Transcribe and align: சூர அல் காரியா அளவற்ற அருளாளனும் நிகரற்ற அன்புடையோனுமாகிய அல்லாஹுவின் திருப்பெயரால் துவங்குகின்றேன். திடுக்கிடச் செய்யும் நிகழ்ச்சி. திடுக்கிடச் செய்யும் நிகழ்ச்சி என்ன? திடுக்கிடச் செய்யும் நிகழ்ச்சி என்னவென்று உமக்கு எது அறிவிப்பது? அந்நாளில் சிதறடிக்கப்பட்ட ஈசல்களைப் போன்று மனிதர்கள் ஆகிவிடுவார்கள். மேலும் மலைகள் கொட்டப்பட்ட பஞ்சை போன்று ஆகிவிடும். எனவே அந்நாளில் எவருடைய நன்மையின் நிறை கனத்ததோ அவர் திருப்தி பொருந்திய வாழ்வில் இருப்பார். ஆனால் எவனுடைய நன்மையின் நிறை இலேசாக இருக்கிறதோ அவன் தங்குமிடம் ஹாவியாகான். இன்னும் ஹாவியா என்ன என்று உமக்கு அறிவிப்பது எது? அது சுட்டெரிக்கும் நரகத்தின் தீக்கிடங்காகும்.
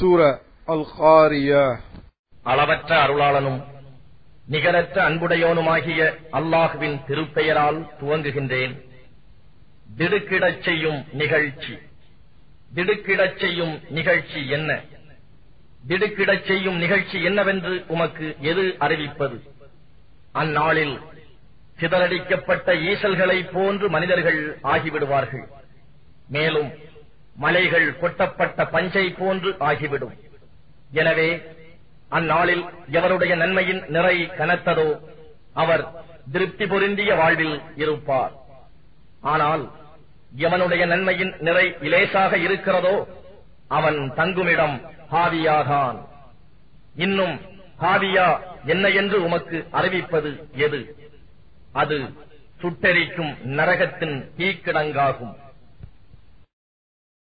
சூர 0.00 0.40
அல் 0.66 0.86
காரியா 0.98 1.80
அளவற்ற 2.42 3.06
அருளாளனும் 3.06 3.64
நிகரற்ற 4.46 5.08
அன்புடையோனுமாகிய 5.08 6.16
அல்லாஹுவின் 6.32 7.00
திருப்பெயரால் 7.06 7.86
துவங்குகின்றேன். 8.00 8.80
திடுக்கிடச் 9.96 10.62
செய்யும் 10.62 11.04
நிகழ்ச்சி. 11.12 11.78
திடுக்கிடச் 12.74 13.38
செய்யும் 13.38 13.80
நிகழ்ச்சி 13.90 14.48
என்ன? 14.48 14.80
திடுக்கிடச் 15.88 16.46
செய்யும் 16.46 16.76
நிகழ்ச்சி 16.76 17.22
என்னவென்று 17.22 17.84
உமக்கு 17.88 18.36
எது 18.40 18.62
அறிவிப்பது? 18.62 19.40
அந்நாளில் 20.32 20.98
சிதறடிக்கப்பட்ட 21.80 22.74
ஈசல்களைப் 22.74 23.50
போன்று 23.52 23.88
மனிதர்கள் 23.88 24.58
ஆகிவிடுவார்கள். 24.62 25.46
மேலும் 26.28 26.72
மலைகள் 27.42 27.88
கொட்டப்பட்ட 28.00 28.66
பஞ்சை 28.74 29.04
போன்று 29.20 29.50
ஆகிவிடும். 29.68 30.14
எனவே 31.00 31.30
அந்நாளில் 32.18 32.64
எவருடைய 32.98 33.32
நன்மையின் 33.42 33.82
நிறை 33.96 34.16
கனத்ததோ 34.38 34.88
அவர் 35.62 35.84
திருப்தி 36.32 36.66
பொருந்திய 36.72 37.10
வாழ்வில் 37.20 37.56
இருப்பார். 37.82 38.32
ஆனால் 39.32 39.64
எவனுடைய 40.46 40.82
நன்மையின் 40.92 41.32
நிறை 41.46 41.66
இலேசாக 41.86 42.32
இருக்கிறதோ 42.46 42.94
அவன் 43.78 44.00
தங்குமிடம் 44.18 44.76
ஹாவியாகான். 45.12 46.00
இன்னும் 47.04 47.36
ஹாவியா 47.84 48.28
என்ன 48.72 48.86
என்று 49.00 49.18
உமக்கு 49.26 49.58
அறிவிப்பது 49.78 50.30
எது? 50.66 50.80
அது 51.82 51.98
சுட்டெரிக்கும் 52.62 53.32
நரகத்தின் 53.58 54.16
தீக்கிடங்காகும். 54.38 55.34